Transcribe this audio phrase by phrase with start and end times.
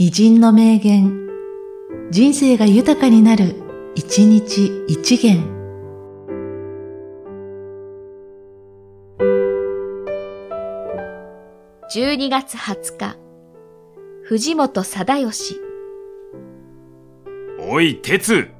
[0.00, 1.28] 偉人の名言、
[2.12, 3.56] 人生が豊かになる、
[3.96, 5.42] 一日一元。
[11.92, 13.16] 12月20日、
[14.22, 15.60] 藤本貞義。
[17.68, 18.50] おい、鉄。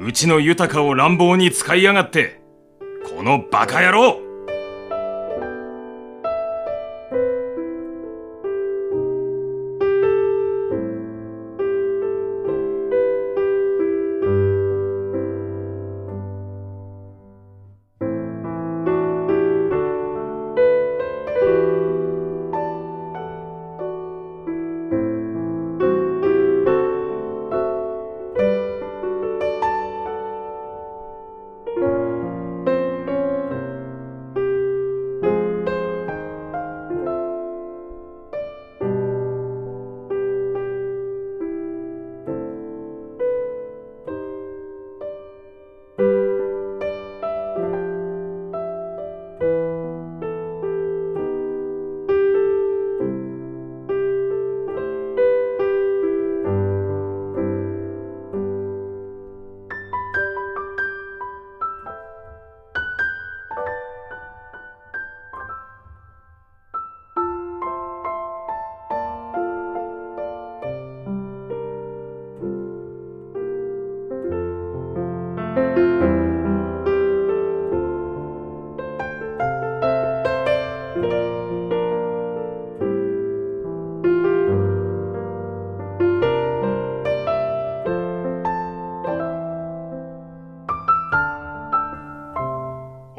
[0.00, 2.40] うちの豊かを乱暴に使いやがって、
[3.16, 4.25] このバカ野郎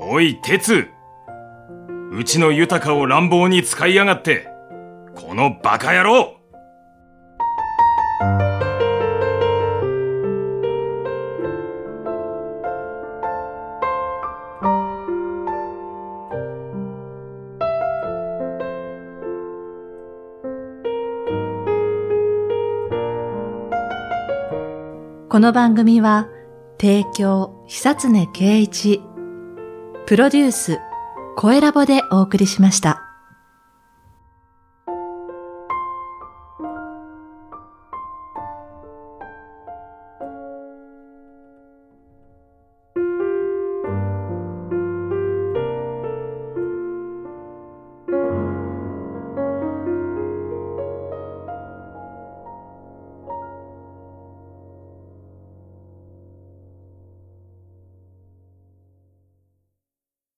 [0.10, 0.88] おい、鉄。
[2.14, 4.48] うちの豊かを乱暴に使いやがって、
[5.14, 6.38] このバカ野郎。
[25.28, 26.30] この番組は、
[26.80, 29.02] 提供、久常圭一、
[30.08, 30.80] プロデュース、
[31.36, 33.07] 声ラボでお送りしました。